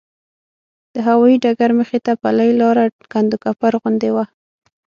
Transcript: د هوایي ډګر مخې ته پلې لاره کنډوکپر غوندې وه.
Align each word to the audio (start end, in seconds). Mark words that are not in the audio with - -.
د 0.93 0.95
هوایي 1.07 1.37
ډګر 1.43 1.71
مخې 1.79 1.99
ته 2.05 2.11
پلې 2.23 2.49
لاره 2.61 2.83
کنډوکپر 3.13 3.71
غوندې 3.81 4.09
وه. 4.15 4.25